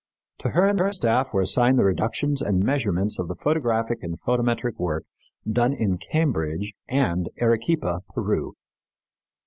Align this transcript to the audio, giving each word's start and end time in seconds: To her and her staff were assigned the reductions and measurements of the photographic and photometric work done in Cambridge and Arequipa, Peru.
To 0.39 0.49
her 0.49 0.67
and 0.67 0.79
her 0.79 0.91
staff 0.91 1.31
were 1.31 1.43
assigned 1.43 1.77
the 1.77 1.83
reductions 1.83 2.41
and 2.41 2.63
measurements 2.63 3.19
of 3.19 3.27
the 3.27 3.35
photographic 3.35 4.01
and 4.01 4.19
photometric 4.19 4.79
work 4.79 5.05
done 5.47 5.73
in 5.73 5.99
Cambridge 5.99 6.73
and 6.89 7.29
Arequipa, 7.39 7.99
Peru. 8.15 8.55